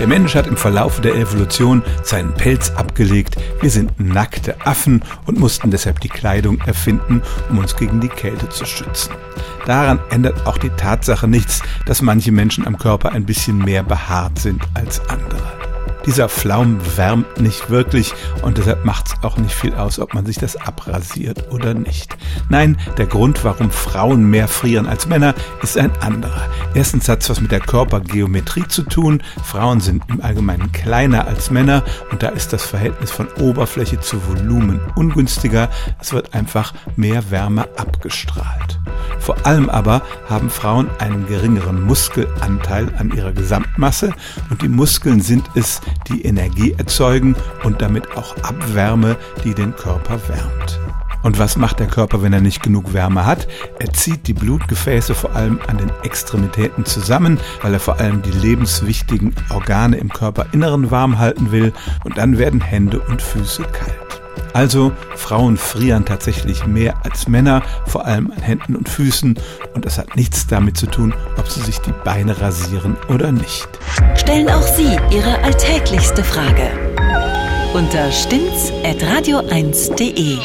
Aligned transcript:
Der 0.00 0.06
Mensch 0.06 0.34
hat 0.34 0.46
im 0.46 0.56
Verlauf 0.56 1.02
der 1.02 1.14
Evolution 1.14 1.82
seinen 2.02 2.32
Pelz 2.32 2.70
abgelegt. 2.70 3.36
Wir 3.60 3.68
sind 3.68 4.00
nackte 4.00 4.56
Affen 4.64 5.02
und 5.26 5.38
mussten 5.38 5.70
deshalb 5.70 6.00
die 6.00 6.08
Kleidung 6.08 6.58
erfinden, 6.62 7.20
um 7.50 7.58
uns 7.58 7.76
gegen 7.76 8.00
die 8.00 8.08
Kälte 8.08 8.48
zu 8.48 8.64
schützen. 8.64 9.12
Daran 9.66 10.00
ändert 10.08 10.46
auch 10.46 10.56
die 10.56 10.70
Tatsache 10.70 11.28
nichts, 11.28 11.60
dass 11.84 12.00
manche 12.00 12.32
Menschen 12.32 12.66
am 12.66 12.78
Körper 12.78 13.12
ein 13.12 13.26
bisschen 13.26 13.58
mehr 13.58 13.82
behaart 13.82 14.38
sind 14.38 14.62
als 14.72 15.06
andere. 15.10 15.69
Dieser 16.06 16.28
Flaum 16.28 16.78
wärmt 16.96 17.40
nicht 17.40 17.70
wirklich 17.70 18.14
und 18.42 18.58
deshalb 18.58 18.84
macht 18.84 19.08
es 19.08 19.14
auch 19.22 19.36
nicht 19.36 19.54
viel 19.54 19.74
aus, 19.74 19.98
ob 19.98 20.14
man 20.14 20.24
sich 20.24 20.38
das 20.38 20.56
abrasiert 20.56 21.52
oder 21.52 21.74
nicht. 21.74 22.16
Nein, 22.48 22.78
der 22.96 23.06
Grund, 23.06 23.44
warum 23.44 23.70
Frauen 23.70 24.24
mehr 24.30 24.48
frieren 24.48 24.86
als 24.86 25.06
Männer, 25.06 25.34
ist 25.62 25.76
ein 25.76 25.92
anderer. 26.00 26.48
Erstens 26.74 27.08
hat 27.08 27.22
es 27.22 27.30
was 27.30 27.40
mit 27.40 27.52
der 27.52 27.60
Körpergeometrie 27.60 28.66
zu 28.68 28.82
tun. 28.82 29.22
Frauen 29.44 29.80
sind 29.80 30.04
im 30.08 30.22
Allgemeinen 30.22 30.72
kleiner 30.72 31.26
als 31.26 31.50
Männer 31.50 31.84
und 32.10 32.22
da 32.22 32.28
ist 32.28 32.52
das 32.52 32.64
Verhältnis 32.64 33.10
von 33.10 33.28
Oberfläche 33.40 34.00
zu 34.00 34.26
Volumen 34.26 34.80
ungünstiger. 34.96 35.68
Es 36.00 36.12
wird 36.12 36.32
einfach 36.34 36.72
mehr 36.96 37.30
Wärme 37.30 37.68
abgestrahlt. 37.76 38.79
Vor 39.30 39.46
allem 39.46 39.70
aber 39.70 40.02
haben 40.28 40.50
Frauen 40.50 40.90
einen 40.98 41.24
geringeren 41.24 41.86
Muskelanteil 41.86 42.92
an 42.98 43.12
ihrer 43.12 43.30
Gesamtmasse 43.30 44.12
und 44.50 44.60
die 44.60 44.68
Muskeln 44.68 45.20
sind 45.20 45.48
es, 45.54 45.80
die 46.08 46.22
Energie 46.22 46.74
erzeugen 46.76 47.36
und 47.62 47.80
damit 47.80 48.16
auch 48.16 48.36
Abwärme, 48.38 49.16
die 49.44 49.54
den 49.54 49.76
Körper 49.76 50.18
wärmt. 50.26 50.80
Und 51.22 51.38
was 51.38 51.56
macht 51.56 51.78
der 51.78 51.86
Körper, 51.86 52.24
wenn 52.24 52.32
er 52.32 52.40
nicht 52.40 52.60
genug 52.60 52.92
Wärme 52.92 53.24
hat? 53.24 53.46
Er 53.78 53.92
zieht 53.92 54.26
die 54.26 54.34
Blutgefäße 54.34 55.14
vor 55.14 55.36
allem 55.36 55.60
an 55.68 55.78
den 55.78 55.92
Extremitäten 56.02 56.84
zusammen, 56.84 57.38
weil 57.62 57.74
er 57.74 57.80
vor 57.80 58.00
allem 58.00 58.22
die 58.22 58.32
lebenswichtigen 58.32 59.32
Organe 59.50 59.98
im 59.98 60.08
Körperinneren 60.08 60.90
warm 60.90 61.20
halten 61.20 61.52
will 61.52 61.72
und 62.02 62.18
dann 62.18 62.36
werden 62.36 62.60
Hände 62.60 62.98
und 62.98 63.22
Füße 63.22 63.62
kalt. 63.62 64.22
Also 64.52 64.92
Frauen 65.16 65.56
frieren 65.56 66.04
tatsächlich 66.04 66.66
mehr 66.66 66.94
als 67.04 67.28
Männer, 67.28 67.62
vor 67.86 68.04
allem 68.04 68.30
an 68.30 68.42
Händen 68.42 68.76
und 68.76 68.88
Füßen. 68.88 69.38
Und 69.74 69.84
das 69.84 69.98
hat 69.98 70.16
nichts 70.16 70.46
damit 70.46 70.76
zu 70.76 70.86
tun, 70.86 71.14
ob 71.36 71.48
sie 71.48 71.60
sich 71.60 71.78
die 71.78 71.94
Beine 72.04 72.40
rasieren 72.40 72.96
oder 73.08 73.32
nicht. 73.32 73.68
Stellen 74.16 74.48
auch 74.48 74.62
Sie 74.62 74.98
Ihre 75.10 75.42
alltäglichste 75.42 76.24
Frage 76.24 76.70
unter 77.74 78.10
stimmt's.radio1.de. 78.10 80.38